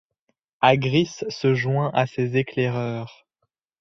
[0.61, 3.27] Agris se joint à ces éclaireurs.